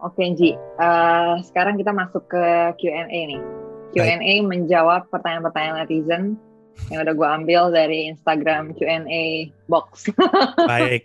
[0.00, 2.44] Oke Ji, uh, sekarang kita masuk ke
[2.80, 3.40] Q&A nih.
[3.92, 6.40] Q&A menjawab pertanyaan-pertanyaan netizen
[6.88, 10.08] yang udah gue ambil dari Instagram Q&A box.
[10.70, 11.04] Baik.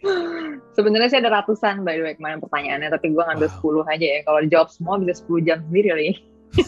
[0.80, 3.84] Sebenarnya sih ada ratusan by the way kemarin pertanyaannya, tapi gue ngambil wow.
[3.84, 4.20] 10 aja ya.
[4.24, 6.10] Kalau dijawab semua bisa 10 jam sendiri kali.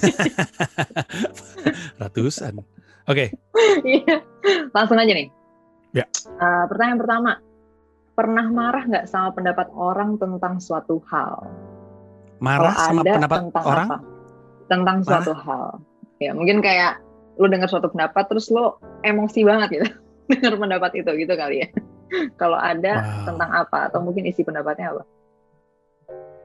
[2.04, 2.60] ratusan.
[3.08, 3.32] Oke.
[3.80, 4.04] Okay.
[4.76, 5.32] Langsung aja nih.
[5.96, 6.04] Ya.
[6.36, 7.32] Uh, pertanyaan pertama,
[8.20, 11.48] pernah marah nggak sama pendapat orang tentang suatu hal?
[12.38, 13.88] Marah Kalau sama pendapat tentang orang?
[13.88, 13.98] Apa?
[14.68, 15.08] Tentang marah?
[15.08, 15.68] suatu hal.
[16.18, 17.02] Ya mungkin kayak
[17.38, 18.74] lu dengar suatu pendapat terus lu
[19.06, 19.88] emosi banget gitu
[20.34, 21.68] dengar pendapat itu gitu kali ya.
[22.42, 23.26] Kalau ada wow.
[23.28, 25.04] tentang apa atau mungkin isi pendapatnya apa?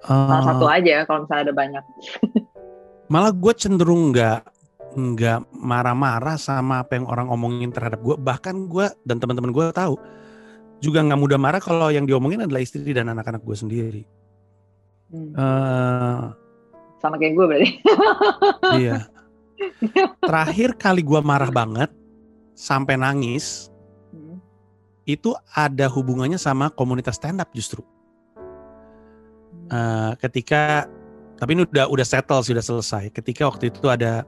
[0.03, 0.77] Uh, Salah satu eh.
[0.83, 1.85] aja kalau misalnya ada banyak.
[3.13, 4.41] malah gue cenderung nggak
[4.97, 10.01] nggak marah-marah sama apa yang orang omongin terhadap gue bahkan gue dan teman-teman gue tahu
[10.81, 14.03] juga nggak mudah marah kalau yang diomongin adalah istri dan anak-anak gue sendiri
[15.13, 15.33] hmm.
[15.37, 16.33] uh,
[16.99, 17.69] sama kayak gue berarti
[18.83, 19.07] iya
[20.25, 21.93] terakhir kali gue marah banget
[22.57, 23.71] sampai nangis
[24.11, 24.41] hmm.
[25.07, 27.85] itu ada hubungannya sama komunitas stand up justru
[29.71, 30.91] uh, ketika
[31.43, 33.11] tapi ini udah udah settle sudah selesai.
[33.11, 34.23] Ketika waktu itu ada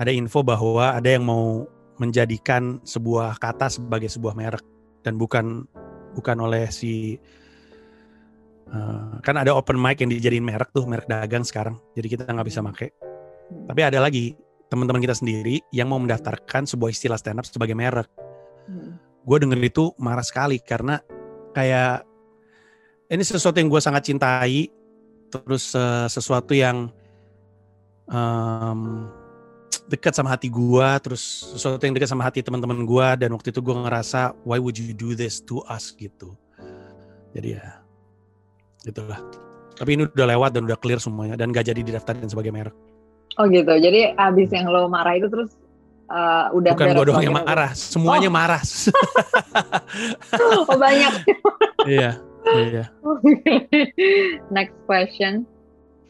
[0.00, 1.68] ada info bahwa ada yang mau
[2.00, 4.64] menjadikan sebuah kata sebagai sebuah merek
[5.04, 5.68] dan bukan
[6.16, 7.20] bukan oleh si
[8.70, 11.76] uh, kan ada open mic yang dijadiin merek tuh merek dagang sekarang.
[11.96, 12.92] Jadi kita nggak bisa make.
[13.44, 13.68] Hmm.
[13.68, 14.32] tapi ada lagi
[14.72, 18.08] teman-teman kita sendiri yang mau mendaftarkan sebuah istilah stand up sebagai merek.
[18.64, 18.96] Hmm.
[19.24, 21.00] gue denger itu marah sekali karena
[21.52, 22.04] kayak
[23.12, 24.72] ini sesuatu yang gue sangat cintai
[25.28, 26.88] terus uh, sesuatu yang
[28.08, 29.08] um,
[29.88, 31.20] dekat sama hati gue terus
[31.52, 34.96] sesuatu yang dekat sama hati teman-teman gue dan waktu itu gue ngerasa why would you
[34.96, 35.92] do this to us?
[35.92, 36.32] gitu.
[37.36, 37.83] Jadi ya
[38.84, 39.20] itulah
[39.74, 42.74] tapi ini udah lewat dan udah clear semuanya dan gak jadi didaftarin sebagai merek
[43.40, 45.50] oh gitu jadi abis yang lo marah itu terus
[46.12, 48.34] uh, udah bukan gue doang yang marah semuanya oh.
[48.34, 48.62] marah
[50.62, 51.14] oh banyak
[51.90, 52.84] iya Iya.
[54.54, 55.48] Next question.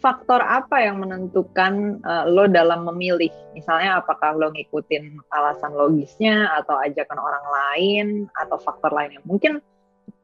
[0.02, 3.32] Faktor apa yang menentukan uh, lo dalam memilih?
[3.56, 8.06] Misalnya apakah lo ngikutin alasan logisnya atau ajakan orang lain
[8.36, 9.24] atau faktor lainnya?
[9.24, 9.64] Mungkin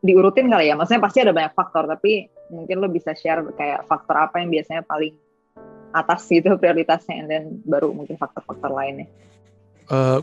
[0.01, 0.75] diurutin kali ya.
[0.77, 4.83] Maksudnya pasti ada banyak faktor, tapi mungkin lo bisa share kayak faktor apa yang biasanya
[4.85, 5.15] paling
[5.91, 9.09] atas gitu prioritasnya, and then baru mungkin faktor-faktor lainnya.
[9.91, 10.23] Uh,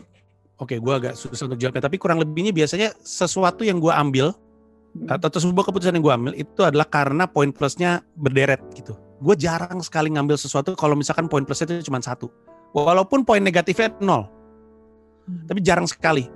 [0.58, 4.34] Oke, okay, gue agak susah untuk jawabnya, tapi kurang lebihnya biasanya sesuatu yang gue ambil
[4.98, 5.20] Hmm.
[5.20, 8.96] atau sebuah keputusan yang gue ambil itu adalah karena poin plusnya berderet gitu.
[9.20, 12.32] Gue jarang sekali ngambil sesuatu kalau misalkan poin plusnya itu cuma satu.
[12.72, 14.26] Walaupun poin negatifnya nol.
[15.28, 15.44] Hmm.
[15.44, 16.26] Tapi jarang sekali.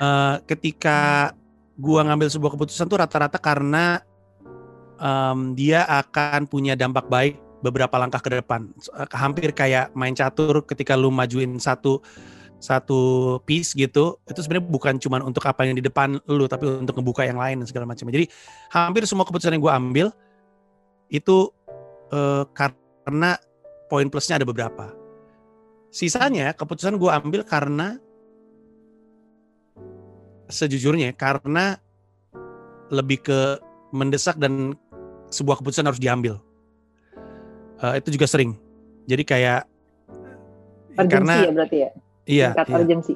[0.00, 1.30] Uh, ketika
[1.78, 4.00] gue ngambil sebuah keputusan tuh rata-rata karena
[5.00, 8.70] um, dia akan punya dampak baik beberapa langkah ke depan.
[9.14, 12.02] Hampir kayak main catur ketika lu majuin satu
[12.62, 13.02] satu
[13.42, 17.26] piece gitu itu sebenarnya bukan cuma untuk apa yang di depan lu tapi untuk ngebuka
[17.26, 18.30] yang lain dan segala macam jadi
[18.70, 20.06] hampir semua keputusan yang gue ambil
[21.10, 21.50] itu
[22.14, 23.34] uh, karena
[23.90, 24.94] poin plusnya ada beberapa
[25.90, 27.98] sisanya keputusan gue ambil karena
[30.52, 31.80] sejujurnya karena
[32.92, 33.40] lebih ke
[33.90, 34.76] mendesak dan
[35.32, 36.36] sebuah keputusan harus diambil
[37.80, 38.54] uh, itu juga sering
[39.08, 39.60] jadi kayak
[40.92, 41.90] Urgency karena ya berarti ya
[42.26, 42.48] Iya.
[42.54, 42.76] Tingkat iya.
[42.78, 43.14] urgency.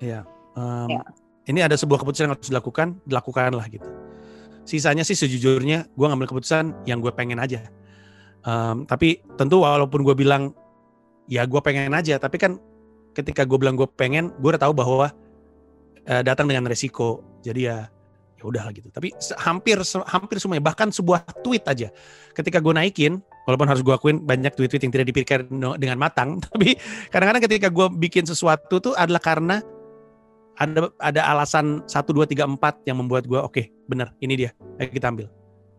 [0.00, 0.20] Iya.
[0.58, 1.02] Um, ya.
[1.50, 3.88] Ini ada sebuah keputusan yang harus dilakukan, dilakukanlah gitu.
[4.66, 7.66] Sisanya sih sejujurnya gue ngambil keputusan yang gue pengen aja.
[8.46, 10.54] Um, tapi tentu walaupun gue bilang
[11.26, 12.58] ya gue pengen aja, tapi kan
[13.14, 15.10] ketika gue bilang gue pengen, gue udah tahu bahwa
[16.10, 17.22] uh, datang dengan resiko.
[17.46, 17.86] Jadi ya
[18.36, 18.90] ya udah gitu.
[18.90, 19.78] Tapi hampir
[20.10, 21.88] hampir semuanya bahkan sebuah tweet aja
[22.34, 25.40] ketika gue naikin walaupun harus gue akuin banyak tweet-tweet yang tidak dipikirkan
[25.80, 26.76] dengan matang tapi
[27.10, 29.58] kadang-kadang ketika gue bikin sesuatu tuh adalah karena
[30.60, 34.50] ada ada alasan satu dua tiga empat yang membuat gue oke okay, bener ini dia
[34.76, 35.26] ayo kita ambil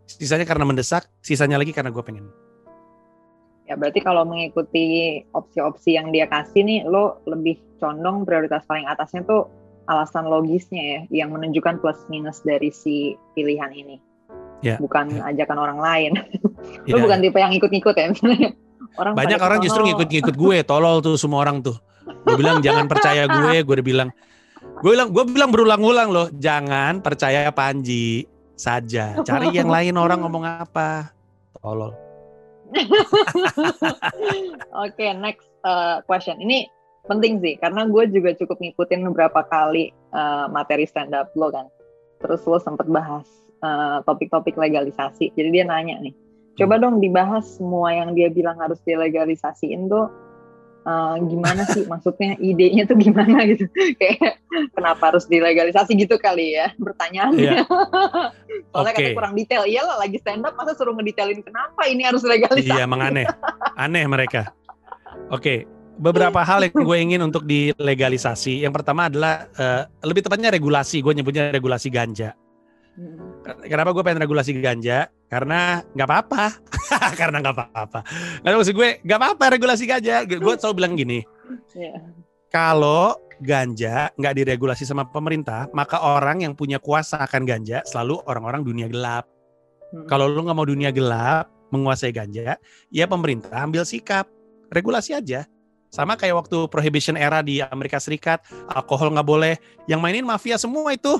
[0.10, 2.28] sisanya karena mendesak sisanya lagi karena gue pengen
[3.70, 9.24] ya berarti kalau mengikuti opsi-opsi yang dia kasih nih lo lebih condong prioritas paling atasnya
[9.24, 9.48] tuh
[9.92, 14.00] alasan logisnya ya yang menunjukkan plus minus dari si pilihan ini
[14.64, 15.30] yeah, bukan yeah.
[15.34, 16.12] ajakan orang lain.
[16.88, 18.50] lu yeah, bukan tipe yang ikut-ikut ya misalnya.
[18.98, 21.78] Orang banyak orang justru ngikut-ngikut gue, tolol tuh semua orang tuh.
[22.26, 24.10] Gue bilang jangan percaya gue, gue udah bilang
[24.82, 29.18] gue bilang gue bilang berulang-ulang loh, jangan percaya Panji saja.
[29.26, 31.12] Cari yang lain orang ngomong apa.
[31.58, 31.94] Tolol.
[32.72, 32.88] Oke,
[34.96, 36.40] okay, next uh, question.
[36.40, 36.72] Ini
[37.12, 41.68] penting sih karena gue juga cukup ngikutin beberapa kali uh, materi stand up lo kan.
[42.24, 43.28] Terus lo sempet bahas
[43.62, 45.38] Eh, topik-topik uh, legalisasi.
[45.38, 46.18] Jadi dia nanya nih,
[46.58, 50.10] Coba dong dibahas semua yang dia bilang harus dilegalisasiin tuh
[50.84, 53.70] uh, gimana sih maksudnya idenya tuh gimana gitu
[54.02, 54.42] kayak
[54.76, 57.64] kenapa harus dilegalisasi gitu kali ya pertanyaannya yeah.
[58.76, 59.16] soalnya okay.
[59.16, 62.68] katanya kurang detail iya lah lagi stand up masa suruh ngedetailin kenapa ini harus legalisasi
[62.68, 63.26] iya emang aneh
[63.80, 64.52] aneh mereka
[65.32, 65.64] oke okay.
[66.00, 71.14] Beberapa hal yang gue ingin untuk dilegalisasi yang pertama adalah uh, lebih tepatnya regulasi gue
[71.16, 72.36] nyebutnya regulasi ganja
[72.92, 73.40] Hmm.
[73.64, 75.08] Kenapa gue pengen regulasi ganja?
[75.32, 76.46] Karena nggak apa-apa.
[77.20, 78.00] Karena nggak apa-apa.
[78.44, 80.28] Nggak maksud gue nggak apa-apa regulasi ganja.
[80.28, 81.24] Gue selalu bilang gini.
[81.72, 82.04] Yeah.
[82.52, 88.68] Kalau ganja nggak diregulasi sama pemerintah, maka orang yang punya kuasa akan ganja selalu orang-orang
[88.68, 89.24] dunia gelap.
[89.96, 90.06] Hmm.
[90.12, 92.60] Kalau lu nggak mau dunia gelap menguasai ganja,
[92.92, 94.28] ya pemerintah ambil sikap,
[94.68, 95.48] regulasi aja.
[95.92, 99.60] Sama kayak waktu prohibition era di Amerika Serikat, alkohol nggak boleh,
[99.92, 101.20] yang mainin mafia semua itu.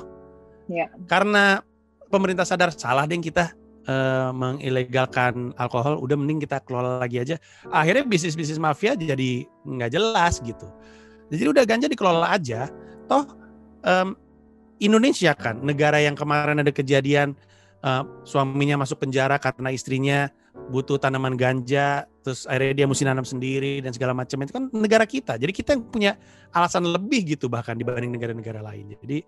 [0.64, 0.88] Ya.
[1.04, 1.60] Karena
[2.08, 3.52] pemerintah sadar salah deh kita
[3.84, 7.36] uh, mengilegalkan alkohol, udah mending kita kelola lagi aja.
[7.68, 10.64] Akhirnya bisnis-bisnis mafia jadi nggak jelas gitu.
[11.28, 12.72] Jadi udah ganja dikelola aja.
[13.12, 13.28] Toh
[13.84, 14.16] um,
[14.82, 17.36] Indonesia kan negara yang kemarin ada kejadian
[17.84, 20.32] uh, suaminya masuk penjara karena istrinya
[20.68, 24.38] butuh tanaman ganja, terus akhirnya dia mesti nanam sendiri dan segala macam.
[24.46, 25.36] Itu kan negara kita.
[25.36, 26.12] Jadi kita yang punya
[26.54, 28.94] alasan lebih gitu bahkan dibanding negara-negara lain.
[29.02, 29.18] Jadi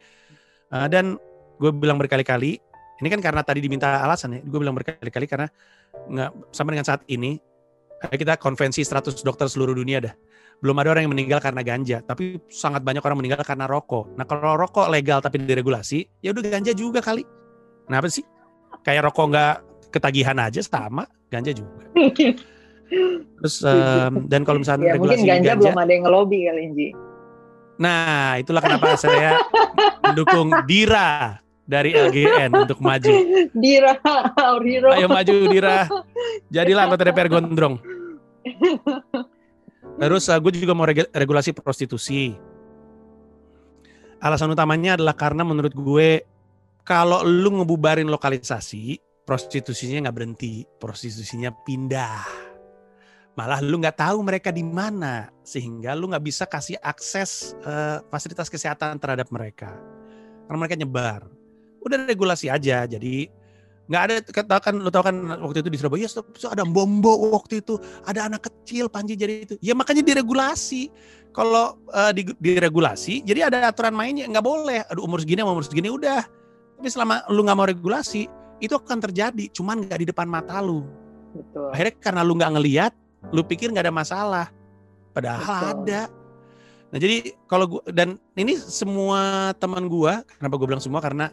[0.71, 1.19] uh, dan
[1.59, 2.59] gue bilang berkali-kali
[3.03, 5.51] ini kan karena tadi diminta alasan ya gue bilang berkali-kali karena
[6.11, 7.39] nggak sampai dengan saat ini
[8.05, 10.15] kita konvensi 100 dokter seluruh dunia dah.
[10.63, 14.15] Belum ada orang yang meninggal karena ganja tapi sangat banyak orang meninggal karena rokok.
[14.15, 17.27] Nah kalau rokok legal tapi diregulasi ya udah ganja juga kali.
[17.85, 18.23] Kenapa sih?
[18.87, 19.55] Kayak rokok nggak
[19.91, 21.11] ketagihan aja sama.
[21.33, 21.83] Ganja juga
[23.41, 26.61] terus um, dan kalau misalnya ya, regulasi mungkin ganja, ganja belum ada yang ngelobi kali
[26.71, 26.89] Inji
[27.75, 29.43] nah itulah kenapa saya
[30.07, 33.09] mendukung Dira dari LGN untuk maju.
[33.57, 33.97] Dira,
[34.61, 34.93] Hero.
[34.93, 35.89] Ayo maju Dira.
[36.53, 37.81] Jadilah anggota DPR Gondrong.
[40.01, 42.37] Terus uh, gue juga mau regulasi prostitusi.
[44.21, 46.25] Alasan utamanya adalah karena menurut gue
[46.85, 52.53] kalau lu ngebubarin lokalisasi, prostitusinya nggak berhenti, prostitusinya pindah.
[53.35, 58.47] Malah lu nggak tahu mereka di mana, sehingga lu nggak bisa kasih akses uh, fasilitas
[58.47, 59.75] kesehatan terhadap mereka,
[60.47, 61.21] karena mereka nyebar.
[61.83, 63.29] Udah regulasi aja jadi
[63.85, 65.13] nggak ada kata kan lo tau kan
[65.45, 67.77] waktu itu di Surabaya so, so ada bombo waktu itu
[68.09, 69.55] ada anak kecil panji jadi itu.
[69.61, 70.89] Ya makanya diregulasi.
[71.35, 74.87] Kalau uh, di, diregulasi jadi ada aturan mainnya nggak boleh.
[74.89, 76.23] Aduh umur segini umur segini udah.
[76.79, 78.31] Tapi selama lu nggak mau regulasi
[78.63, 80.87] itu akan terjadi cuman nggak di depan mata lu.
[81.35, 81.67] Betul.
[81.75, 82.93] akhirnya karena lu nggak ngelihat
[83.31, 84.47] lu pikir nggak ada masalah
[85.15, 85.69] padahal Betul.
[85.81, 86.03] ada
[86.91, 87.17] nah jadi
[87.49, 91.33] kalau gua dan ini semua teman gua kenapa gue bilang semua karena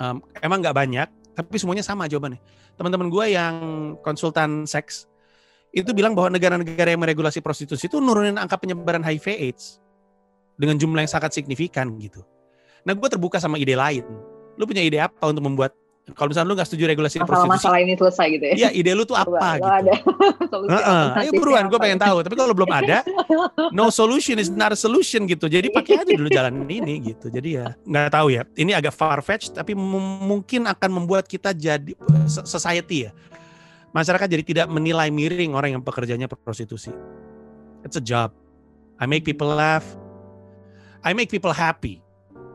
[0.00, 2.40] um, emang nggak banyak, tapi semuanya sama jawabannya.
[2.74, 3.54] Teman-teman gue yang
[4.00, 5.04] konsultan seks
[5.70, 9.78] itu bilang bahwa negara-negara yang meregulasi prostitusi itu nurunin angka penyebaran HIV/AIDS
[10.58, 12.24] dengan jumlah yang sangat signifikan gitu.
[12.82, 14.02] Nah, gue terbuka sama ide lain.
[14.56, 15.76] Lu punya ide apa untuk membuat
[16.14, 18.54] kalau misalnya lu gak setuju regulasi masalah, prostitusi, masalah ini selesai gitu ya?
[18.54, 19.66] Iya, ide lu tuh apa Coba, gitu?
[19.66, 19.94] Ada
[21.22, 22.22] Ayo buruan, gue pengen tahu.
[22.26, 23.06] Tapi kalau belum ada,
[23.70, 25.46] no solution is not a solution gitu.
[25.46, 27.30] Jadi pakai aja dulu jalan ini gitu.
[27.30, 28.42] Jadi ya nggak tahu ya.
[28.54, 31.94] Ini agak far fetched, tapi mungkin akan membuat kita jadi
[32.26, 33.10] society ya.
[33.90, 36.94] Masyarakat jadi tidak menilai miring orang yang pekerjaannya prostitusi.
[37.82, 38.30] It's a job.
[39.00, 39.84] I make people laugh.
[41.00, 42.04] I make people happy,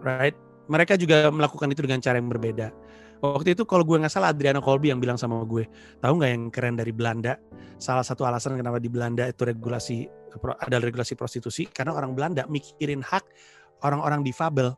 [0.05, 0.37] right?
[0.69, 2.85] Mereka juga melakukan itu dengan cara yang berbeda
[3.33, 5.65] Waktu itu kalau gue nggak salah Adriana Colby yang bilang sama gue,
[6.03, 7.41] tahu nggak yang keren dari Belanda?
[7.81, 10.05] Salah satu alasan kenapa di Belanda itu regulasi
[10.37, 13.23] ada regulasi prostitusi karena orang Belanda mikirin hak
[13.83, 14.75] orang-orang difabel.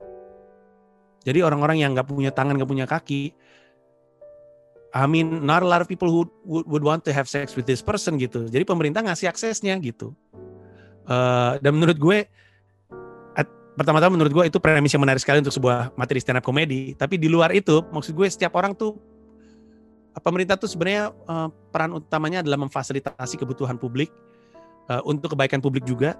[1.25, 3.36] Jadi orang-orang yang nggak punya tangan, nggak punya kaki.
[4.96, 7.68] I mean, not a lot of people who would, would want to have sex with
[7.68, 8.48] this person gitu.
[8.48, 10.16] Jadi pemerintah ngasih aksesnya gitu.
[11.08, 12.18] Uh, dan menurut gue
[13.77, 16.98] pertama-tama menurut gue itu premis yang menarik sekali untuk sebuah materi stand up komedi.
[16.98, 18.98] Tapi di luar itu, maksud gue setiap orang tuh
[20.17, 24.10] pemerintah tuh sebenarnya uh, peran utamanya adalah memfasilitasi kebutuhan publik
[24.89, 26.17] uh, untuk kebaikan publik juga.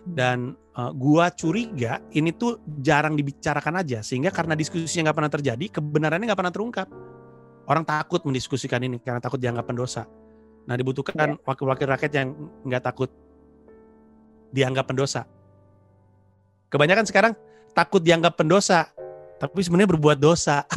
[0.00, 5.64] Dan uh, gua curiga ini tuh jarang dibicarakan aja sehingga karena diskusinya nggak pernah terjadi,
[5.76, 6.88] kebenarannya nggak pernah terungkap.
[7.68, 10.08] Orang takut mendiskusikan ini karena takut dianggap pendosa.
[10.64, 11.44] Nah dibutuhkan iya.
[11.44, 12.32] wakil-wakil rakyat yang
[12.64, 13.12] nggak takut
[14.56, 15.28] dianggap pendosa
[16.70, 17.32] Kebanyakan sekarang
[17.74, 18.94] takut dianggap pendosa,
[19.42, 20.62] tapi sebenarnya berbuat dosa.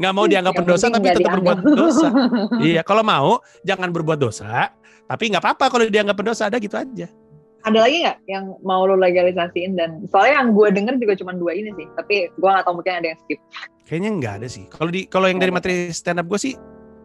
[0.00, 2.08] nggak mau dianggap pendosa tapi tetap berbuat dosa.
[2.72, 4.72] iya, kalau mau jangan berbuat dosa,
[5.04, 7.06] tapi nggak apa-apa kalau dianggap pendosa ada gitu aja.
[7.60, 11.52] Ada lagi nggak yang mau lo legalisasiin dan soalnya yang gue denger juga cuma dua
[11.52, 13.38] ini sih, tapi gue nggak tahu mungkin ada yang skip.
[13.84, 14.64] Kayaknya nggak ada sih.
[14.72, 16.56] Kalau di kalau yang dari materi stand up gue sih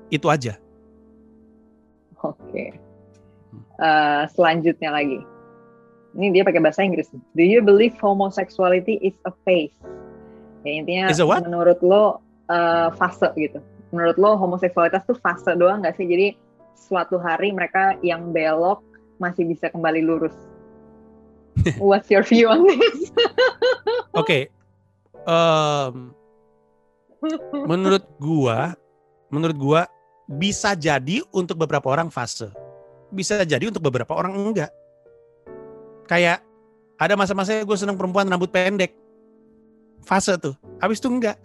[0.08, 0.56] itu aja.
[2.24, 2.80] Oke.
[3.76, 5.20] Uh, selanjutnya lagi.
[6.16, 7.12] Ini dia pakai bahasa Inggris.
[7.12, 9.76] Do you believe homosexuality is a phase?
[10.64, 11.44] Ya intinya Is a what?
[11.44, 13.60] menurut lo uh, fase gitu.
[13.92, 16.08] Menurut lo homoseksualitas tuh fase doang nggak sih?
[16.08, 16.28] Jadi
[16.76, 18.80] suatu hari mereka yang belok
[19.20, 20.36] masih bisa kembali lurus.
[21.84, 23.12] What's your view on this?
[24.16, 24.24] Oke.
[24.24, 24.44] Okay.
[25.26, 26.16] Um,
[27.66, 28.78] menurut gua,
[29.34, 29.82] menurut gua
[30.32, 32.50] bisa jadi untuk beberapa orang fase.
[33.12, 34.72] Bisa jadi untuk beberapa orang enggak.
[36.06, 36.46] Kayak
[36.96, 38.94] ada masa-masa gue seneng perempuan rambut pendek.
[40.06, 40.54] Fase tuh.
[40.80, 41.38] Habis itu enggak.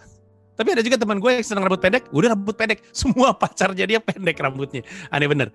[0.54, 2.84] Tapi ada juga teman gue yang seneng rambut pendek, udah rambut pendek.
[2.96, 4.84] Semua pacar jadi pendek rambutnya.
[5.08, 5.48] Aneh bener.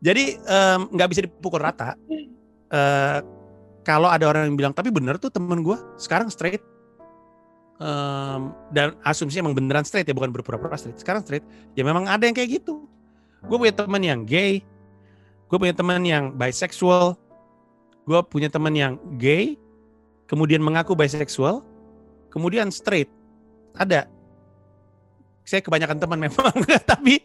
[0.00, 0.36] Jadi
[0.92, 1.96] nggak um, bisa dipukul rata.
[2.70, 3.20] Uh,
[3.80, 6.60] kalau ada orang yang bilang, tapi bener tuh temen gue sekarang straight,
[7.80, 11.42] um, dan asumsi emang beneran straight ya bukan berpura-pura straight sekarang straight
[11.74, 12.86] ya memang ada yang kayak gitu
[13.48, 14.62] gue punya teman yang gay
[15.48, 17.16] gue punya teman yang bisexual
[18.04, 19.56] gue punya teman yang gay
[20.28, 21.64] kemudian mengaku bisexual
[22.30, 23.10] kemudian straight
[23.76, 24.06] ada
[25.44, 26.54] saya kebanyakan teman memang
[26.86, 27.24] tapi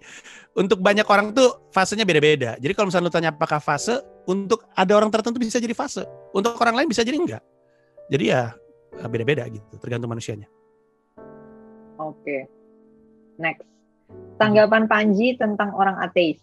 [0.56, 4.94] untuk banyak orang tuh fasenya beda-beda jadi kalau misalnya lu tanya apakah fase untuk ada
[4.98, 6.04] orang tertentu bisa jadi fase
[6.34, 7.44] untuk orang lain bisa jadi enggak
[8.10, 8.44] jadi ya
[8.96, 10.48] Eh, beda-beda gitu, tergantung manusianya.
[12.00, 12.16] Oke.
[12.24, 12.42] Okay.
[13.36, 13.68] Next.
[14.40, 16.40] Tanggapan Panji tentang orang ateis.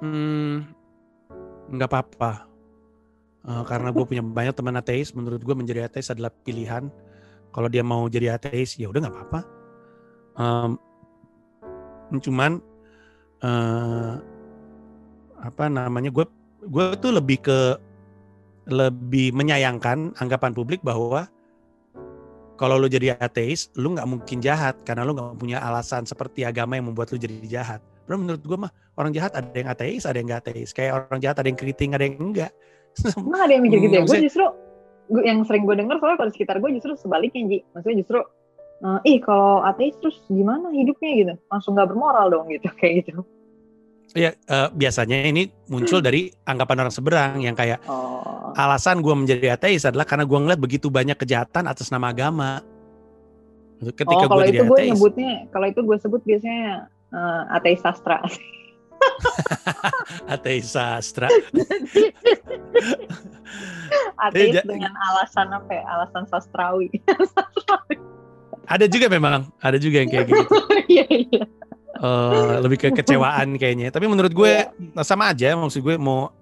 [0.00, 0.68] Hmm,
[1.72, 2.49] nggak apa-apa.
[3.40, 6.92] Uh, karena gue punya banyak teman ateis, menurut gue menjadi ateis adalah pilihan.
[7.50, 9.40] Kalau dia mau jadi ateis, ya udah nggak apa-apa.
[10.36, 10.70] Um,
[12.20, 12.60] cuman
[13.40, 14.20] uh,
[15.40, 16.26] apa namanya gue
[16.68, 17.58] gue tuh lebih ke
[18.68, 21.26] lebih menyayangkan anggapan publik bahwa
[22.60, 26.76] kalau lu jadi ateis, lu nggak mungkin jahat karena lu nggak punya alasan seperti agama
[26.76, 27.80] yang membuat lu jadi jahat.
[28.04, 28.68] Menurut gue mah
[29.00, 30.76] orang jahat ada yang ateis, ada yang nggak ateis.
[30.76, 32.52] Kayak orang jahat ada yang keriting, ada yang enggak.
[33.20, 34.02] Emang ada yang mikir gitu ya?
[34.04, 34.44] Gue justru
[35.10, 37.58] gue yang sering gue denger soalnya kalau sekitar gue justru sebaliknya Ji.
[37.74, 38.18] Maksudnya justru
[38.86, 41.34] uh, ih kalau ateis terus gimana hidupnya gitu?
[41.50, 43.22] Langsung nggak bermoral dong gitu kayak gitu.
[44.10, 48.50] Ya uh, biasanya ini muncul dari anggapan orang seberang yang kayak oh.
[48.58, 52.58] alasan gue menjadi ateis adalah karena gue ngeliat begitu banyak kejahatan atas nama agama.
[53.80, 58.20] Ketika oh, kalau itu gue nyebutnya, kalau itu gue sebut biasanya uh, ateis sastra.
[60.34, 61.28] ateis sastra.
[64.20, 65.84] ateis dengan alasan apa ya?
[65.86, 66.88] Alasan sastrawi.
[68.74, 70.44] ada juga memang, ada juga yang kayak gitu.
[70.90, 71.44] Iya iya
[72.00, 73.92] uh, lebih ke kecewaan kayaknya.
[73.92, 75.04] Tapi menurut gue yeah.
[75.04, 75.54] sama aja.
[75.54, 76.32] Maksud gue mau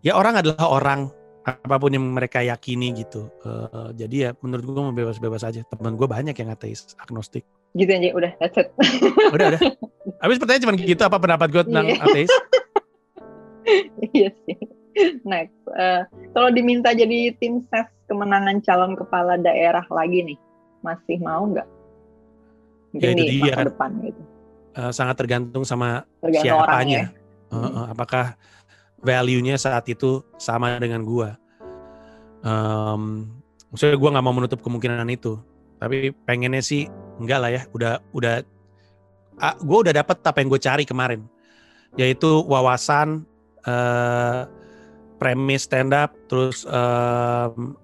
[0.00, 1.00] ya orang adalah orang
[1.46, 3.30] apa pun yang mereka yakini gitu.
[3.46, 5.62] Uh, jadi ya menurut gue mau bebas-bebas aja.
[5.66, 7.46] Teman gue banyak yang ateis, agnostik.
[7.76, 8.72] Gitu aja, udah that's it.
[9.36, 9.60] udah, udah.
[10.24, 12.04] Habis pertanyaan cuma gitu apa pendapat gue tentang yeah.
[12.04, 12.32] ateis?
[14.16, 14.56] iya sih.
[15.28, 20.38] Next, uh, kalau diminta jadi tim ses kemenangan calon kepala daerah lagi nih,
[20.80, 21.68] masih mau nggak?
[22.96, 23.68] ya itu dia kan.
[23.68, 24.22] depan gitu
[24.76, 27.10] uh, sangat tergantung sama tergantung siapanya.
[27.48, 28.36] Uh, uh, apakah
[29.00, 31.38] value-nya saat itu sama dengan gua.
[32.44, 33.32] Um,
[33.72, 35.40] maksudnya gua nggak mau menutup kemungkinan itu.
[35.76, 36.88] Tapi pengennya sih
[37.20, 37.62] enggak lah ya.
[37.72, 38.44] Udah udah
[39.40, 41.20] uh, gua udah dapet apa yang gue cari kemarin.
[41.96, 43.24] Yaitu wawasan
[43.64, 44.48] uh,
[45.16, 47.76] premis stand up terus um,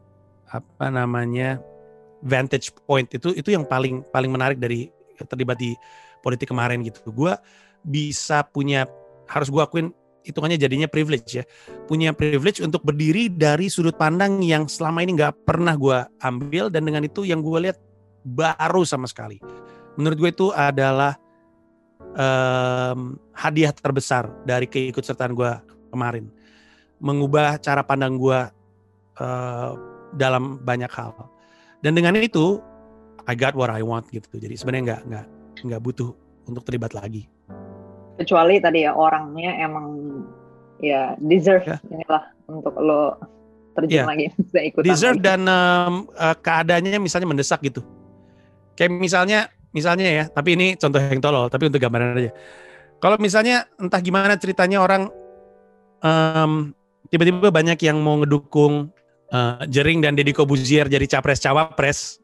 [0.52, 1.56] apa namanya
[2.20, 5.72] vantage point itu itu yang paling paling menarik dari terlibat di
[6.20, 7.08] politik kemarin gitu.
[7.08, 7.34] Gue
[7.82, 8.87] bisa punya
[9.26, 9.90] harus gue akuin
[10.23, 11.45] hitungannya jadinya privilege ya.
[11.87, 16.87] Punya privilege untuk berdiri dari sudut pandang yang selama ini nggak pernah gue ambil dan
[16.87, 17.79] dengan itu yang gue lihat
[18.23, 19.43] baru sama sekali.
[19.99, 21.19] Menurut gue itu adalah
[22.17, 25.52] um, hadiah terbesar dari keikutsertaan gue
[25.93, 26.31] kemarin.
[27.02, 28.41] Mengubah cara pandang gue
[29.19, 29.71] uh,
[30.14, 31.12] dalam banyak hal.
[31.83, 32.62] Dan dengan itu,
[33.26, 34.31] I got what I want gitu.
[34.38, 35.26] Jadi sebenarnya nggak nggak
[35.67, 36.11] nggak butuh
[36.47, 37.26] untuk terlibat lagi.
[38.12, 40.01] Kecuali tadi ya orangnya emang
[40.82, 41.78] ya deserve ya.
[41.88, 43.16] inilah untuk lo
[43.78, 44.04] terjun ya.
[44.04, 45.28] lagi bisa ikutan deserve lagi.
[45.30, 47.80] dan um, uh, keadaannya misalnya mendesak gitu.
[48.74, 49.38] Kayak misalnya
[49.72, 52.32] misalnya ya, tapi ini contoh yang tolol, tapi untuk gambaran aja.
[53.00, 55.08] Kalau misalnya entah gimana ceritanya orang
[56.04, 56.74] um,
[57.08, 58.92] tiba-tiba banyak yang mau ngedukung
[59.32, 62.22] uh, Jering dan Deddy Kobuzier jadi capres cawapres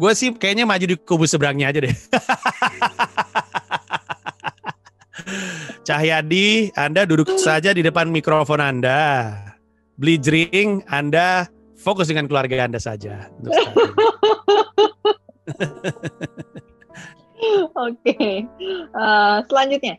[0.00, 1.92] Gue sih kayaknya maju di kubu seberangnya aja deh.
[5.80, 9.32] Cahyadi, Anda duduk saja di depan mikrofon Anda.
[9.96, 11.48] Beli drink, Anda
[11.80, 13.28] fokus dengan keluarga Anda saja.
[17.72, 18.44] Oke,
[18.92, 19.96] uh, selanjutnya,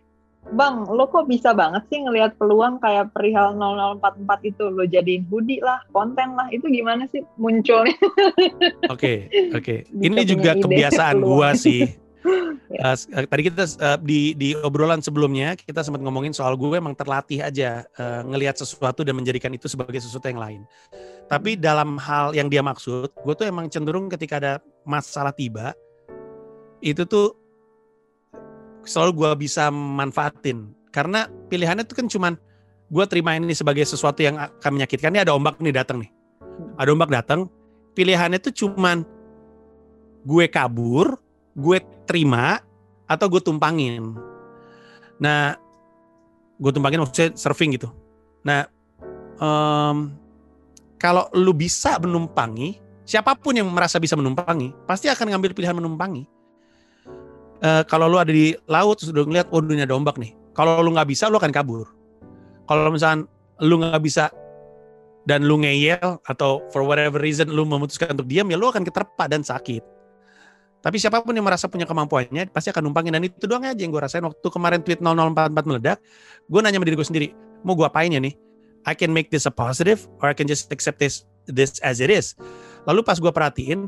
[0.53, 5.61] Bang, lo kok bisa banget sih ngelihat peluang kayak perihal 0044 itu lo jadiin hoodie
[5.61, 7.97] lah, konten lah, itu gimana sih munculnya?
[8.89, 9.53] Oke, oke.
[9.61, 9.85] Okay.
[9.93, 11.85] Ini juga kebiasaan gua sih.
[12.85, 12.95] uh,
[13.27, 17.85] tadi kita uh, di di obrolan sebelumnya kita sempat ngomongin soal gue emang terlatih aja
[17.97, 20.61] uh, ngelihat sesuatu dan menjadikan itu sebagai sesuatu yang lain.
[21.31, 25.71] Tapi dalam hal yang dia maksud, gue tuh emang cenderung ketika ada masalah tiba,
[26.83, 27.31] itu tuh
[28.83, 30.75] selalu gue bisa manfaatin.
[30.91, 32.33] Karena pilihannya tuh kan cuman
[32.91, 35.15] gue terima ini sebagai sesuatu yang akan menyakitkan.
[35.15, 36.11] Ini ada ombak nih datang nih.
[36.75, 37.47] Ada ombak datang.
[37.95, 39.07] Pilihannya tuh cuman
[40.27, 41.15] gue kabur
[41.55, 41.77] gue
[42.07, 42.59] terima
[43.07, 44.15] atau gue tumpangin.
[45.19, 45.55] Nah
[46.61, 47.91] gue tumpangin maksudnya surfing gitu.
[48.47, 48.67] Nah
[49.41, 50.15] um,
[51.01, 56.23] kalau lu bisa menumpangi siapa pun yang merasa bisa menumpangi pasti akan ngambil pilihan menumpangi.
[57.61, 60.33] Uh, kalau lu ada di laut terus udah ngeliat oh dunia ada ombak nih.
[60.57, 61.87] Kalau lu nggak bisa lu akan kabur.
[62.65, 63.27] Kalau misalnya
[63.61, 64.33] lu nggak bisa
[65.29, 69.29] dan lu ngeyel atau for whatever reason lu memutuskan untuk diam ya lu akan keterpa
[69.29, 70.00] dan sakit
[70.81, 73.93] tapi siapa pun yang merasa punya kemampuannya pasti akan numpangin dan itu doang aja yang
[73.93, 75.97] gue rasain waktu kemarin tweet 0044 meledak
[76.49, 77.27] gue nanya sama diri gue sendiri
[77.61, 78.33] mau gue apain ya nih
[78.89, 82.09] I can make this a positive or I can just accept this this as it
[82.09, 82.33] is
[82.89, 83.85] lalu pas gue perhatiin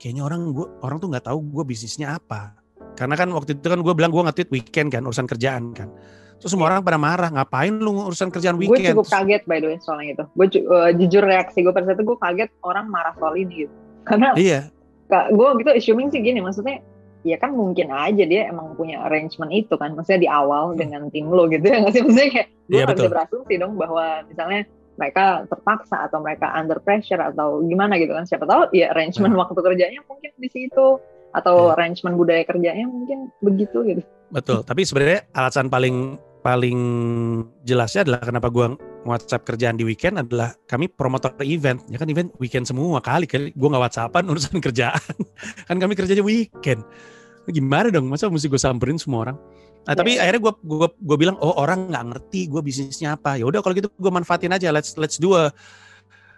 [0.00, 2.60] kayaknya orang gue orang tuh nggak tahu gue bisnisnya apa
[2.98, 5.88] karena kan waktu itu kan gue bilang gue nge-tweet weekend kan, urusan kerjaan kan.
[6.40, 8.96] Terus semua orang pada marah, ngapain lu urusan kerjaan weekend?
[8.96, 10.24] Gue cukup kaget by the way soalnya itu.
[10.36, 13.74] Gue uh, jujur reaksi gue pada saat itu gue kaget orang marah soal ini gitu.
[14.08, 14.72] Karena iya.
[15.30, 16.80] Gue gitu assuming sih gini, maksudnya
[17.20, 19.92] ya kan mungkin aja dia emang punya arrangement itu kan.
[19.94, 20.78] Maksudnya di awal hmm.
[20.78, 22.02] dengan tim lo gitu ya nggak sih?
[22.06, 24.62] Maksudnya kayak gue iya, bisa berasumsi dong bahwa misalnya
[24.98, 28.24] mereka terpaksa atau mereka under pressure atau gimana gitu kan.
[28.24, 29.42] Siapa tahu ya arrangement hmm.
[29.42, 31.74] waktu kerjanya mungkin di situ atau yeah.
[31.78, 34.02] arrangement budaya kerjanya mungkin begitu gitu.
[34.30, 36.80] Betul, tapi sebenarnya alasan paling paling
[37.64, 41.80] jelasnya adalah kenapa gua WhatsApp kerjaan di weekend adalah kami promotor event.
[41.88, 45.14] Ya kan event weekend semua kali kali gua nggak WhatsAppan urusan kerjaan.
[45.68, 46.84] Kan kami kerjanya weekend.
[47.48, 48.06] Gimana dong?
[48.06, 49.36] Masa mesti gue samperin semua orang?
[49.88, 50.28] Nah tapi yeah.
[50.28, 53.40] akhirnya gue gua gua bilang oh orang nggak ngerti gue bisnisnya apa.
[53.40, 54.70] Ya udah kalau gitu gue manfaatin aja.
[54.70, 55.50] Let's let's do a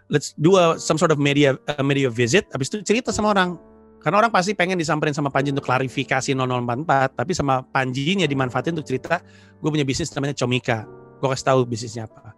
[0.09, 2.49] let's do a some sort of media uh, media visit.
[2.55, 3.59] Habis itu cerita sama orang
[4.03, 8.91] karena orang pasti pengen disamperin sama Panji untuk klarifikasi 0044, tapi sama Panjinya dimanfaatin untuk
[8.91, 9.23] cerita,
[9.63, 10.83] gue punya bisnis namanya Comika.
[11.23, 12.35] Gue kasih tahu bisnisnya apa.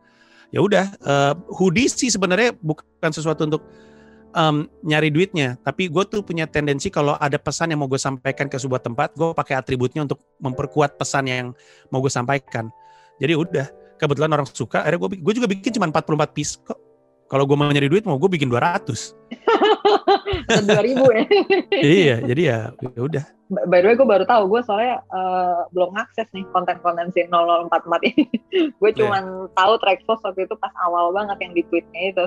[0.52, 3.64] Ya udah, uh, hoodie sih sebenarnya bukan sesuatu untuk
[4.36, 8.44] um, nyari duitnya, tapi gue tuh punya tendensi kalau ada pesan yang mau gue sampaikan
[8.44, 11.46] ke sebuah tempat, gue pakai atributnya untuk memperkuat pesan yang
[11.88, 12.68] mau gue sampaikan.
[13.16, 16.76] Jadi udah, kebetulan orang suka, akhirnya gue gue juga bikin cuma 44 piece kok.
[17.24, 18.84] Kalau gue mau nyari duit mau gue bikin 200.
[20.64, 21.24] dua ribu ya
[21.82, 25.92] iya jadi ya, ya udah by the way gue baru tahu gue soalnya uh, belum
[25.94, 28.24] akses nih konten-konten si 0044 ini
[28.80, 28.98] gue iya.
[28.98, 29.46] cuma yeah.
[29.52, 32.26] tahu Traxos waktu itu pas awal banget yang di tweetnya itu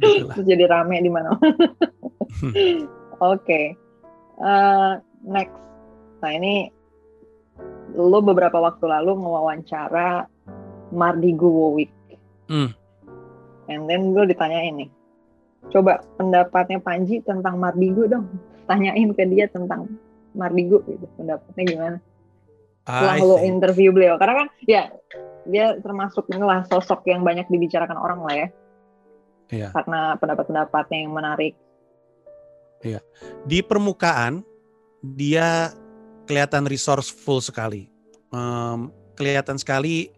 [0.00, 2.52] Terus jadi rame di mana hmm.
[3.18, 3.74] oke okay.
[4.38, 4.90] uh, eh,
[5.26, 5.56] next
[6.20, 6.68] nah ini
[7.96, 10.28] lo beberapa waktu lalu mewawancara
[10.94, 11.34] Mardi
[11.74, 11.92] Week
[12.46, 12.70] hmm.
[13.66, 14.90] and then gue ditanyain nih
[15.68, 18.26] coba pendapatnya Panji tentang Mardigo dong.
[18.64, 19.90] Tanyain ke dia tentang
[20.32, 21.98] Mardigo gitu pendapatnya gimana.
[22.86, 24.16] Setelah lo interview beliau.
[24.16, 24.88] Karena kan ya
[25.44, 28.48] dia termasuk inilah sosok yang banyak dibicarakan orang lah ya.
[29.50, 29.74] Iya.
[29.74, 31.58] karena pendapat-pendapatnya yang menarik.
[32.86, 33.02] Iya.
[33.44, 34.46] Di permukaan
[35.02, 35.74] dia
[36.30, 37.90] kelihatan resourceful sekali.
[38.30, 40.14] Um, kelihatan sekali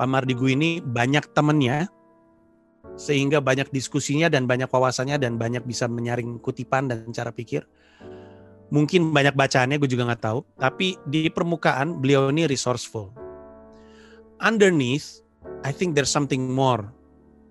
[0.00, 1.92] Pak Mardigu ini banyak temennya
[3.00, 7.64] sehingga banyak diskusinya dan banyak wawasannya dan banyak bisa menyaring kutipan dan cara pikir.
[8.70, 10.46] Mungkin banyak bacaannya, gue juga nggak tahu.
[10.54, 13.10] Tapi di permukaan beliau ini resourceful.
[14.38, 15.26] Underneath,
[15.66, 16.86] I think there's something more.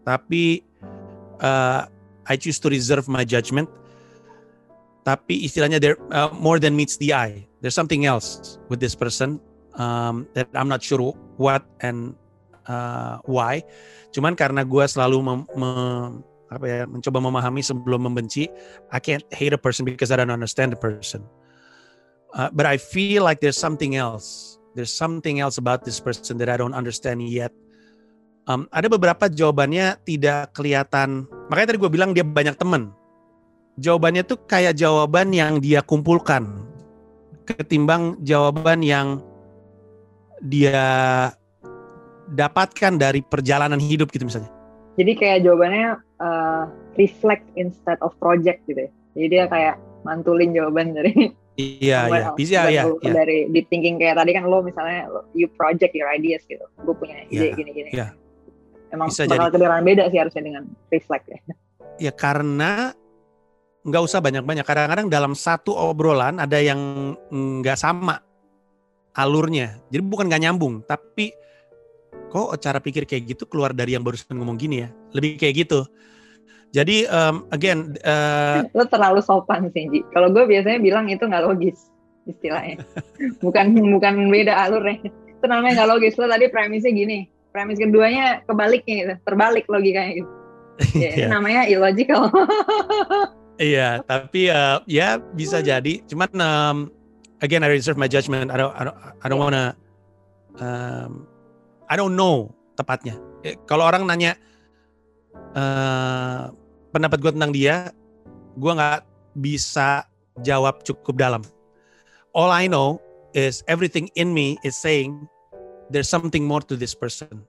[0.08, 0.64] Tapi
[1.44, 1.90] uh,
[2.30, 3.68] I choose to reserve my judgment.
[5.04, 7.44] Tapi istilahnya there uh, more than meets the eye.
[7.60, 9.44] There's something else with this person
[9.76, 12.16] um, that I'm not sure what and
[12.70, 13.66] uh, why.
[14.14, 15.70] Cuman karena gue selalu mem, me,
[16.54, 18.46] apa ya, mencoba memahami sebelum membenci,
[18.94, 21.26] I can't hate a person because I don't understand the person.
[22.38, 24.62] Uh, but I feel like there's something else.
[24.78, 27.50] There's something else about this person that I don't understand yet.
[28.46, 31.26] Um, ada beberapa jawabannya tidak kelihatan.
[31.50, 32.94] Makanya tadi gue bilang dia banyak temen.
[33.82, 36.70] Jawabannya tuh kayak jawaban yang dia kumpulkan
[37.50, 39.18] ketimbang jawaban yang
[40.46, 40.86] dia
[42.34, 44.52] dapatkan dari perjalanan hidup gitu misalnya?
[45.00, 45.88] Jadi kayak jawabannya
[46.20, 46.64] uh,
[47.00, 48.92] reflect instead of project gitu ya.
[49.16, 52.88] Jadi dia kayak mantulin jawaban dari Iya, iya, bisa ya.
[52.88, 53.12] ya.
[53.12, 56.64] Dari deep thinking kayak tadi kan lo misalnya you project your ideas gitu.
[56.84, 57.92] Gue punya ide gini-gini.
[57.92, 58.16] Iya.
[58.90, 61.40] Emang bisa bakal kedengaran beda sih harusnya dengan reflect ya.
[62.00, 62.96] Ya karena
[63.84, 64.66] nggak usah banyak-banyak.
[64.66, 66.80] Kadang-kadang dalam satu obrolan ada yang
[67.30, 68.24] nggak sama
[69.14, 69.78] alurnya.
[69.92, 71.36] Jadi bukan nggak nyambung, tapi
[72.28, 74.90] kok cara pikir kayak gitu keluar dari yang barusan ngomong gini ya.
[75.16, 75.88] Lebih kayak gitu.
[76.70, 80.06] Jadi um, again, uh, lo terlalu sopan sih, Ji.
[80.14, 81.90] Kalau gue biasanya bilang itu nggak logis
[82.30, 82.86] istilahnya.
[83.46, 85.10] bukan bukan beda alurnya.
[85.10, 86.14] Itu namanya nggak logis.
[86.22, 90.32] Lo tadi premisnya gini, premis keduanya kebaliknya gitu, terbalik logikanya gitu.
[90.96, 91.28] Ya, yeah.
[91.28, 92.32] namanya illogical.
[93.60, 96.00] iya, tapi uh, ya bisa jadi.
[96.08, 96.78] Cuman um,
[97.44, 98.48] again, I reserve my judgment.
[98.48, 99.76] I don't, I don't, I don't wanna,
[100.64, 101.28] um,
[101.90, 103.18] I don't know tepatnya.
[103.42, 104.38] Eh, kalau orang nanya
[105.58, 106.54] uh,
[106.94, 107.90] pendapat gue tentang dia,
[108.56, 109.04] gue nggak
[109.42, 110.06] bisa
[110.46, 111.42] jawab cukup dalam.
[112.38, 113.02] All I know
[113.34, 115.18] is everything in me is saying
[115.90, 117.44] there's something more to this person.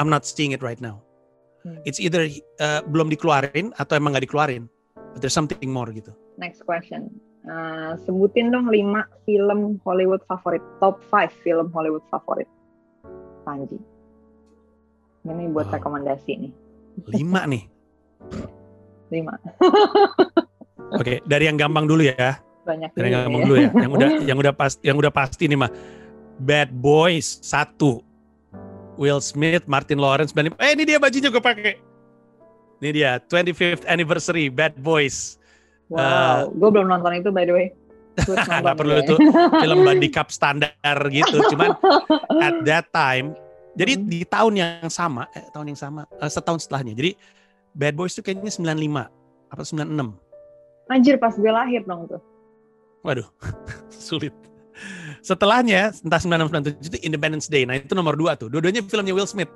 [0.00, 1.04] I'm not seeing it right now.
[1.62, 1.78] Hmm.
[1.84, 4.66] It's either uh, belum dikeluarin atau emang nggak dikeluarin.
[5.12, 6.16] But there's something more gitu.
[6.40, 7.12] Next question.
[7.44, 12.48] Uh, sebutin dong lima film Hollywood favorit, top 5 film Hollywood favorit.
[13.42, 13.78] Panji.
[15.22, 15.74] Ini buat wow.
[15.78, 16.52] rekomendasi nih.
[17.14, 17.64] Lima nih.
[19.12, 19.34] Lima.
[21.00, 22.40] Oke, dari yang gampang dulu ya.
[22.62, 23.46] Banyak dari yang gampang ya.
[23.46, 23.70] dulu ya.
[23.70, 25.70] Yang udah yang udah pasti yang udah pasti nih mah.
[26.42, 28.02] Bad Boys satu.
[29.00, 31.80] Will Smith, Martin Lawrence, Eh ini dia bajunya gue pakai.
[32.84, 35.40] Ini dia 25th anniversary Bad Boys.
[35.88, 37.66] Wow, uh, gue belum nonton itu by the way.
[38.66, 39.16] Gak perlu itu
[39.64, 41.40] film buddy cup standar gitu.
[41.52, 41.76] Cuman
[42.40, 43.32] at that time
[43.72, 44.04] jadi hmm.
[44.08, 46.92] di tahun yang sama, eh, tahun yang sama, uh, setahun setelahnya.
[46.92, 47.10] Jadi
[47.72, 49.08] Bad Boys itu kayaknya 95
[49.52, 50.92] apa 96.
[50.92, 52.20] Anjir pas gue lahir dong tuh.
[53.00, 53.28] Waduh,
[53.90, 54.36] sulit.
[55.24, 57.64] Setelahnya entah 96 97 itu Independence Day.
[57.64, 58.52] Nah, itu nomor dua tuh.
[58.52, 59.48] Dua-duanya filmnya Will Smith.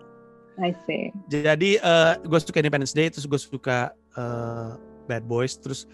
[0.57, 1.13] I see.
[1.29, 5.85] Jadi uh, gue suka Independence Day, terus gue suka uh, Bad Boys, terus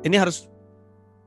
[0.00, 0.48] ini harus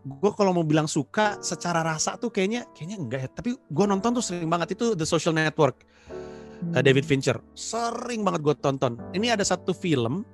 [0.02, 3.30] gue kalau mau bilang suka secara rasa tuh kayaknya kayaknya enggak ya.
[3.30, 6.74] Tapi gue nonton tuh sering banget itu The Social Network hmm.
[6.74, 7.38] uh, David Fincher.
[7.54, 8.98] Sering banget gue tonton.
[9.14, 10.26] Ini ada satu film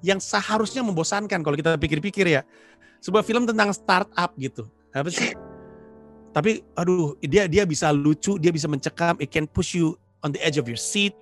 [0.00, 2.42] yang seharusnya membosankan kalau kita pikir-pikir ya.
[3.04, 4.64] Sebuah film tentang startup gitu.
[4.96, 5.36] Apa sih?
[6.32, 10.40] Tapi aduh dia dia bisa lucu dia bisa mencekam it can push you on the
[10.40, 11.12] edge of your seat.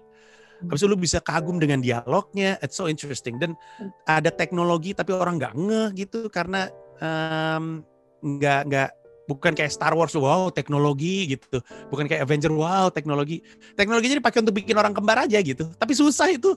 [0.64, 3.36] Habis itu lu bisa kagum dengan dialognya, it's so interesting.
[3.36, 3.90] Dan hmm.
[4.06, 7.82] ada teknologi tapi orang nggak ngeh gitu karena um,
[8.24, 8.90] nggak nggak
[9.24, 11.60] bukan kayak Star Wars wow teknologi gitu.
[11.88, 13.40] Bukan kayak Avenger wow teknologi.
[13.76, 15.68] Teknologinya dipakai untuk bikin orang kembar aja gitu.
[15.76, 16.54] Tapi susah itu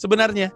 [0.00, 0.52] sebenarnya.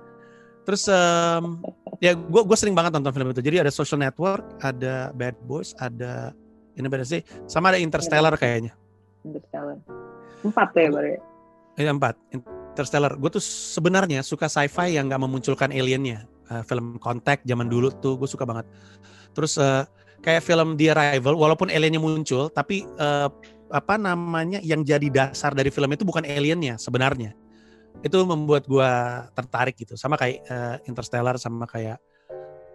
[0.65, 1.65] Terus um,
[2.01, 3.41] ya gue gue sering banget nonton film itu.
[3.45, 6.33] Jadi ada Social Network ada Bad Boys ada
[6.77, 8.73] ini beda sih sama ada Interstellar kayaknya.
[9.25, 9.77] Interstellar.
[10.41, 11.21] Empat ya baru ya?
[11.77, 12.15] Iya, empat.
[12.33, 13.13] Interstellar.
[13.21, 16.25] Gue tuh sebenarnya suka sci-fi yang nggak memunculkan aliennya.
[16.51, 18.67] Uh, film Contact zaman dulu tuh gue suka banget
[19.37, 19.87] Terus uh,
[20.21, 23.31] kayak film The Arrival, walaupun aliennya muncul, tapi uh,
[23.71, 27.33] apa namanya yang jadi dasar dari film itu bukan aliennya sebenarnya.
[28.03, 28.93] Itu membuat gue
[29.35, 29.95] tertarik gitu.
[29.95, 31.99] Sama kayak uh, Interstellar, sama kayak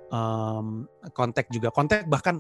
[0.10, 1.72] um, Contact juga.
[1.72, 2.40] Contact bahkan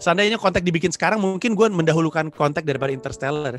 [0.00, 3.56] seandainya kontak dibikin sekarang mungkin gue mendahulukan kontak daripada Interstellar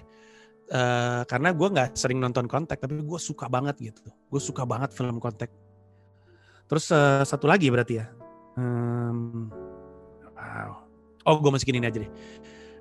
[0.70, 4.94] uh, karena gue nggak sering nonton kontak tapi gue suka banget gitu gue suka banget
[4.94, 5.50] film kontak
[6.72, 8.08] Terus uh, satu lagi berarti ya.
[8.56, 9.52] Um,
[10.32, 10.88] wow.
[11.28, 12.12] Oh, gue masukin ini aja deh.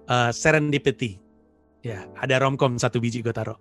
[0.06, 1.18] Uh, Serendipity.
[1.82, 3.58] Ya, ada romcom satu biji gue taruh.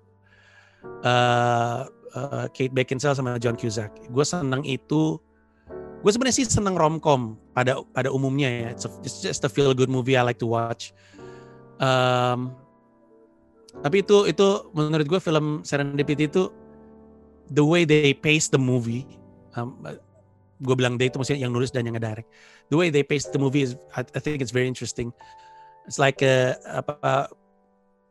[1.02, 3.90] Uh, uh, Kate Beckinsale sama John Cusack.
[4.14, 5.18] Gue seneng itu.
[6.06, 8.68] Gue sebenarnya sih seneng romcom pada pada umumnya ya.
[8.78, 10.94] It's, a, it's just a feel good movie I like to watch.
[11.82, 12.54] Um,
[13.82, 16.54] tapi itu itu menurut gue film Serendipity itu
[17.50, 19.10] the way they pace the movie
[19.58, 19.74] um,
[20.60, 22.28] gue bilang they itu maksudnya yang nulis dan yang ngedirect.
[22.68, 25.16] The way they pace the movie is, I, think it's very interesting.
[25.88, 27.26] It's like a, apa uh,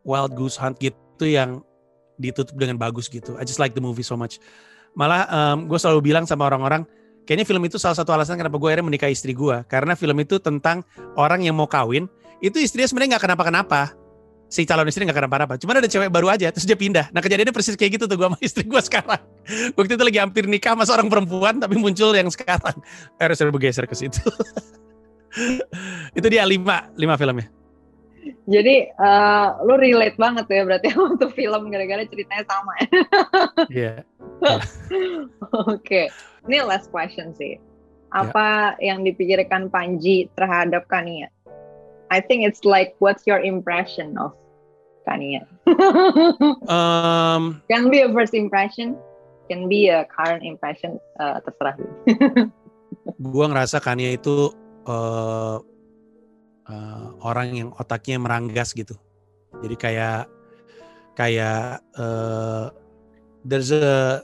[0.01, 1.61] Wild Goose Hunt gitu yang
[2.17, 3.37] ditutup dengan bagus gitu.
[3.37, 4.41] I just like the movie so much.
[4.97, 6.83] Malah um, gue selalu bilang sama orang-orang,
[7.29, 9.61] kayaknya film itu salah satu alasan kenapa gue akhirnya menikah istri gue.
[9.69, 10.81] Karena film itu tentang
[11.15, 12.09] orang yang mau kawin,
[12.41, 13.93] itu istrinya sebenarnya nggak kenapa-kenapa
[14.49, 15.55] si calon istri gak kenapa-napa.
[15.61, 17.13] Cuma ada cewek baru aja, terus dia pindah.
[17.13, 19.21] Nah kejadiannya persis kayak gitu tuh gue sama istri gue sekarang.
[19.77, 22.75] Waktu itu lagi hampir nikah sama seorang perempuan, tapi muncul yang sekarang.
[23.21, 24.25] Harus bergeser ke situ.
[26.17, 27.47] itu dia lima, lima filmnya.
[28.49, 32.89] Jadi uh, lu relate banget ya berarti untuk film gara-gara ceritanya sama ya.
[33.69, 33.93] Iya.
[35.69, 36.09] Oke,
[36.49, 37.61] ini last question sih.
[38.09, 38.89] apa ya.
[38.89, 41.29] yang dipikirkan Panji terhadap Kania?
[42.09, 44.33] I think it's like what's your impression of
[45.05, 45.45] Kania?
[46.69, 48.97] um, can be a first impression,
[49.49, 51.77] can be a current impression, uh, terserah.
[53.33, 54.53] gua ngerasa Kania itu
[54.89, 55.57] uh,
[56.69, 58.97] uh, orang yang otaknya meranggas gitu.
[59.61, 60.29] Jadi kayak
[61.17, 62.69] kayak uh,
[63.45, 64.21] there's a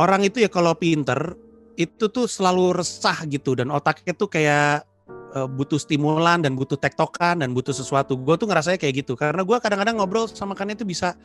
[0.00, 1.36] orang itu ya kalau pinter
[1.76, 4.84] itu tuh selalu resah gitu dan otaknya tuh kayak
[5.32, 8.14] uh, butuh stimulan dan butuh tektokan dan butuh sesuatu.
[8.14, 11.16] Gue tuh ngerasanya kayak gitu karena gue kadang-kadang ngobrol sama kan itu bisa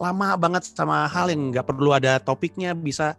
[0.00, 3.14] lama banget sama hal yang nggak perlu ada topiknya bisa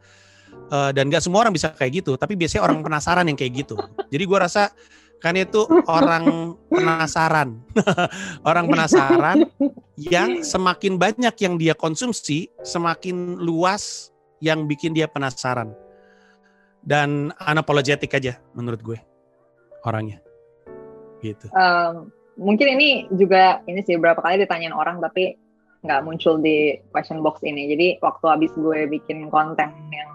[0.73, 2.17] uh, dan nggak semua orang bisa kayak gitu.
[2.17, 3.75] Tapi biasanya orang penasaran yang kayak gitu.
[4.09, 4.73] Jadi gue rasa
[5.21, 7.61] kan itu orang penasaran,
[8.49, 9.45] orang penasaran
[10.01, 14.09] yang semakin banyak yang dia konsumsi, semakin luas
[14.41, 15.77] yang bikin dia penasaran
[16.81, 19.10] dan unapologetic aja menurut gue
[19.85, 20.19] orangnya.
[21.21, 21.47] Gitu.
[21.53, 25.37] Um, mungkin ini juga ini sih berapa kali ditanyain orang tapi
[25.81, 27.69] nggak muncul di question box ini.
[27.73, 30.11] Jadi waktu habis gue bikin konten yang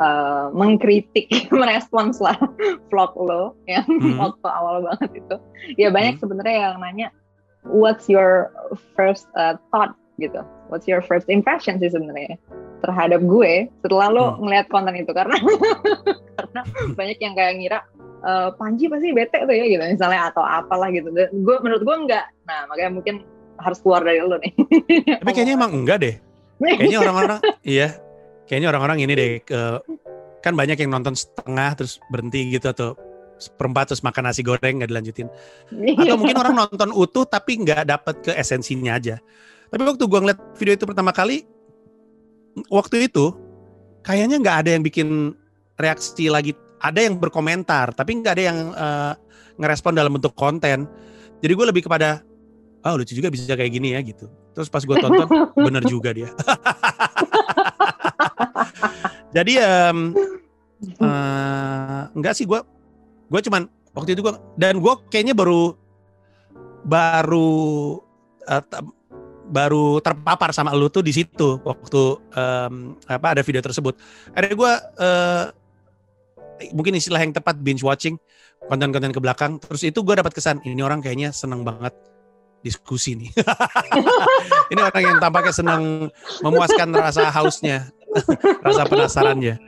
[0.00, 2.36] uh, mengkritik merespons lah
[2.92, 4.16] vlog lo yang hmm.
[4.22, 5.36] waktu awal banget itu
[5.76, 6.22] ya banyak hmm.
[6.24, 7.08] sebenarnya yang nanya
[7.68, 8.50] what's your
[8.96, 9.94] first uh, thought?
[10.20, 10.44] gitu.
[10.68, 11.80] What's your first impression?
[11.80, 12.36] sih sebenarnya
[12.82, 14.38] terhadap gue setelah lo hmm.
[14.44, 15.10] ngeliat konten itu.
[15.10, 15.36] Karena
[16.38, 16.60] karena
[16.98, 17.78] banyak yang kayak ngira
[18.22, 19.82] e, Panji pasti bete tuh ya gitu.
[19.82, 21.10] Misalnya atau apalah gitu.
[21.12, 22.26] Gue menurut gue enggak.
[22.46, 23.14] Nah makanya mungkin
[23.58, 24.52] harus keluar dari lo nih.
[25.20, 26.14] Tapi kayaknya emang enggak deh.
[26.62, 27.88] Kayaknya orang-orang iya.
[28.46, 29.60] Kayaknya orang-orang ini deh ke,
[30.42, 32.98] kan banyak yang nonton setengah terus berhenti gitu atau
[33.38, 35.28] seperempat terus makan nasi goreng nggak dilanjutin.
[35.98, 39.18] Atau mungkin orang nonton utuh tapi nggak dapet ke esensinya aja.
[39.72, 41.48] Tapi waktu gue ngeliat video itu pertama kali
[42.68, 43.32] waktu itu
[44.04, 45.32] kayaknya nggak ada yang bikin
[45.80, 49.12] reaksi lagi ada yang berkomentar tapi nggak ada yang uh,
[49.56, 50.90] ngerespon dalam bentuk konten.
[51.38, 52.26] Jadi gue lebih kepada
[52.82, 54.26] oh lucu juga bisa kayak gini ya gitu.
[54.52, 55.28] Terus pas gue tonton
[55.66, 56.28] bener juga dia.
[59.36, 60.12] Jadi um,
[61.00, 62.60] uh, enggak sih gue
[63.32, 63.64] gue cuman
[63.96, 65.78] waktu itu gue dan gue kayaknya baru
[66.82, 68.02] baru
[68.50, 68.64] uh,
[69.52, 72.02] baru terpapar sama lu tuh di situ waktu
[72.34, 73.94] um, apa ada video tersebut.
[74.34, 75.44] Ada gue uh,
[76.72, 78.16] mungkin istilah yang tepat binge watching
[78.66, 79.58] konten-konten ke belakang.
[79.58, 81.94] Terus itu gue dapat kesan ini orang kayaknya seneng banget
[82.62, 83.30] diskusi nih.
[84.72, 86.08] ini orang yang tampaknya senang
[86.40, 87.90] memuaskan rasa hausnya,
[88.66, 89.58] rasa penasarannya.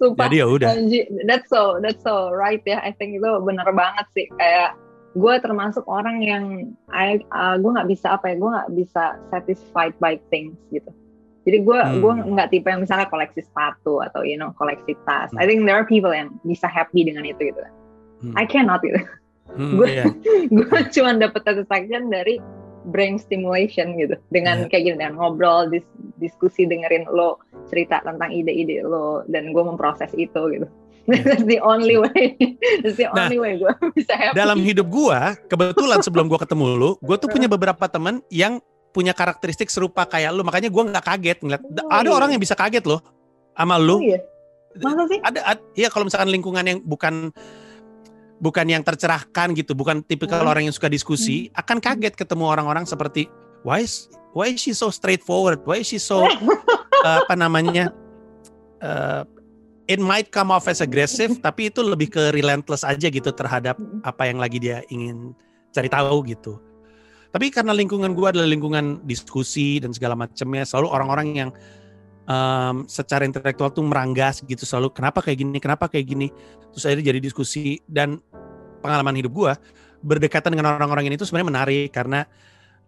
[0.00, 0.68] Sumpah, Jadi ya udah.
[1.28, 2.80] That's so that's so right ya.
[2.80, 4.74] I think itu benar banget sih kayak
[5.18, 6.44] gue termasuk orang yang
[6.92, 10.88] I, uh, gue nggak bisa apa ya gue nggak bisa satisfied by things gitu
[11.48, 11.98] jadi gue hmm.
[12.04, 15.40] gue nggak tipe yang misalnya koleksi sepatu atau you know koleksi tas hmm.
[15.40, 17.64] I think there are people yang bisa happy dengan itu gitu
[18.20, 18.36] hmm.
[18.36, 19.00] I cannot gitu
[19.56, 20.12] hmm, gue yeah.
[20.60, 22.36] gue cuma dapet satisfaction dari
[22.92, 24.68] brain stimulation gitu dengan yeah.
[24.68, 25.88] kayak gini dengan ngobrol dis,
[26.20, 27.40] diskusi dengerin lo
[27.72, 30.68] cerita tentang ide-ide lo dan gue memproses itu gitu
[31.24, 32.36] That's the only way.
[32.84, 34.36] That's the nah, only way gue bisa happy.
[34.36, 38.60] Dalam hidup gue, kebetulan sebelum gue ketemu lu, gue tuh punya beberapa temen yang
[38.98, 40.42] punya karakteristik serupa kayak lu.
[40.42, 41.62] Makanya gue nggak kaget ngeliat.
[41.62, 42.16] Oh, ada iya.
[42.18, 42.98] orang yang bisa kaget loh
[43.54, 43.96] sama lu.
[43.96, 44.18] Oh, iya.
[44.82, 45.22] Masa sih?
[45.22, 47.30] Ada, ada iya kalau misalkan lingkungan yang bukan
[48.42, 50.50] bukan yang tercerahkan gitu, bukan tipikal hmm.
[50.50, 51.62] orang yang suka diskusi, hmm.
[51.62, 53.30] akan kaget ketemu orang-orang seperti
[53.62, 55.62] why is why is she so straightforward?
[55.62, 57.94] Why is she so uh, apa namanya?
[58.82, 59.22] Uh,
[59.88, 64.28] it might come off as aggressive tapi itu lebih ke relentless aja gitu terhadap apa
[64.28, 65.32] yang lagi dia ingin
[65.72, 66.60] cari tahu gitu
[67.28, 71.50] tapi karena lingkungan gue adalah lingkungan diskusi dan segala macamnya selalu orang-orang yang
[72.24, 75.58] um, secara intelektual tuh meranggas gitu selalu kenapa kayak gini?
[75.60, 76.28] Kenapa kayak gini?
[76.72, 78.20] Terus akhirnya jadi diskusi dan
[78.80, 79.52] pengalaman hidup gue
[80.00, 82.22] berdekatan dengan orang-orang ini tuh sebenarnya menarik karena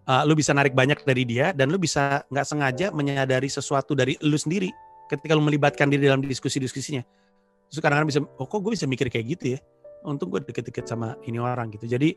[0.07, 4.15] uh, lu bisa narik banyak dari dia dan lu bisa nggak sengaja menyadari sesuatu dari
[4.23, 4.71] lu sendiri
[5.11, 7.03] ketika lu melibatkan diri dalam diskusi-diskusinya.
[7.69, 9.61] Terus kadang-kadang bisa oh kok gue bisa mikir kayak gitu ya?
[10.07, 11.91] Untung gue deket-deket sama ini orang gitu.
[11.91, 12.15] Jadi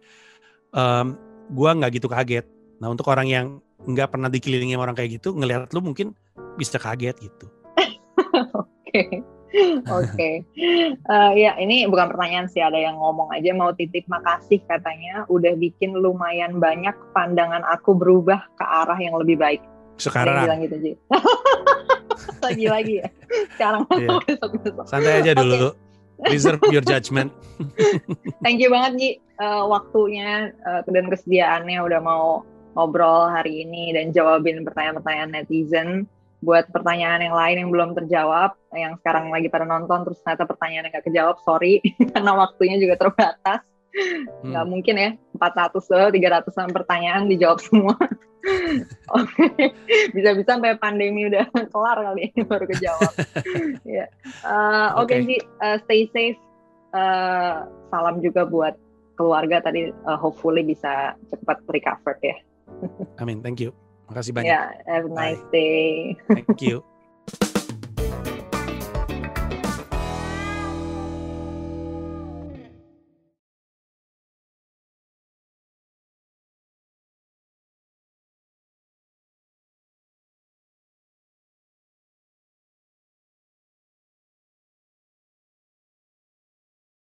[0.71, 2.45] um, gue nggak gitu kaget.
[2.79, 3.45] Nah untuk orang yang
[3.83, 6.15] nggak pernah dikelilingi orang kayak gitu ngelihat lu mungkin
[6.55, 7.45] bisa kaget gitu.
[8.33, 9.23] Oke.
[9.85, 10.41] Oke.
[11.05, 15.29] Uh, ya ini bukan pertanyaan sih ada yang ngomong aja mau titip makasih katanya.
[15.29, 19.61] Udah bikin lumayan banyak pandangan aku berubah ke arah yang lebih baik.
[20.01, 20.45] Sekarang.
[20.45, 20.97] Bilang gitu
[22.45, 23.07] lagi lagi ya.
[23.53, 24.19] Sekarang yeah.
[24.25, 25.92] besok besok santai aja dulu okay.
[26.29, 27.31] Reserve your judgment
[28.45, 29.09] thank you banget Ji
[29.39, 36.09] uh, waktunya uh, dan kesediaannya udah mau ngobrol hari ini dan jawabin pertanyaan-pertanyaan netizen
[36.43, 40.91] buat pertanyaan yang lain yang belum terjawab, yang sekarang lagi pada nonton terus ternyata pertanyaan
[40.91, 41.79] yang gak kejawab, sorry
[42.11, 43.63] karena waktunya juga terbatas.
[43.93, 44.49] Hmm.
[44.49, 47.95] Nggak mungkin ya 400 atau 300 pertanyaan dijawab semua.
[49.17, 49.71] Oke,
[50.11, 53.13] bisa-bisa sampai pandemi udah kelar kali ini baru kejawab.
[53.87, 54.09] yeah.
[54.43, 55.17] uh, Oke okay.
[55.23, 56.39] okay, sih, uh, stay safe.
[56.93, 58.75] Uh, salam juga buat
[59.15, 59.93] keluarga tadi.
[60.03, 62.35] Uh, hopefully bisa cepat recover ya.
[63.21, 63.71] Amin, thank you.
[64.11, 64.51] Makasih banyak.
[64.51, 65.55] Yeah, have a nice Bye.
[65.55, 65.87] day.
[66.27, 66.83] Thank you.